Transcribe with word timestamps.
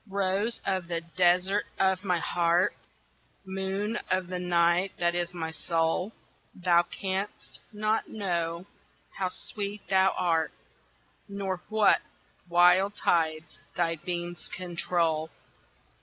ROSE 0.09 0.59
of 0.65 0.87
the 0.87 0.99
desert 1.15 1.63
of 1.77 2.03
my 2.03 2.17
heart, 2.17 2.73
Moon 3.45 3.95
of 4.09 4.29
the 4.29 4.39
night 4.39 4.91
that 4.97 5.13
is 5.13 5.31
my 5.31 5.51
soul, 5.51 6.11
Thou 6.55 6.81
can'st 6.81 7.59
not 7.71 8.07
know 8.09 8.65
how 9.19 9.29
sweet 9.29 9.87
thou 9.89 10.15
art, 10.17 10.51
Nor 11.29 11.61
what 11.69 12.01
wild 12.49 12.95
tides 12.95 13.59
thy 13.75 13.95
beams 13.95 14.47
control. 14.47 15.29